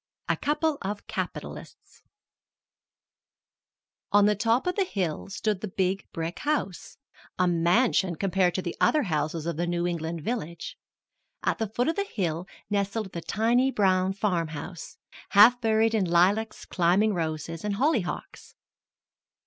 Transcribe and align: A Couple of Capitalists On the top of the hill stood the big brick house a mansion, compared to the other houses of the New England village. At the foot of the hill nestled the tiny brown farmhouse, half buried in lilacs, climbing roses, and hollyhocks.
A 0.27 0.35
Couple 0.35 0.79
of 0.81 1.05
Capitalists 1.05 2.01
On 4.11 4.25
the 4.25 4.33
top 4.33 4.65
of 4.65 4.75
the 4.75 4.83
hill 4.83 5.29
stood 5.29 5.61
the 5.61 5.67
big 5.67 6.07
brick 6.11 6.39
house 6.39 6.97
a 7.37 7.47
mansion, 7.47 8.15
compared 8.15 8.55
to 8.55 8.63
the 8.63 8.75
other 8.81 9.03
houses 9.03 9.45
of 9.45 9.57
the 9.57 9.67
New 9.67 9.85
England 9.85 10.21
village. 10.23 10.75
At 11.43 11.59
the 11.59 11.67
foot 11.69 11.87
of 11.87 11.97
the 11.97 12.03
hill 12.15 12.47
nestled 12.67 13.11
the 13.11 13.21
tiny 13.21 13.69
brown 13.69 14.13
farmhouse, 14.13 14.97
half 15.33 15.61
buried 15.61 15.93
in 15.93 16.05
lilacs, 16.05 16.65
climbing 16.65 17.13
roses, 17.13 17.63
and 17.63 17.75
hollyhocks. 17.75 18.55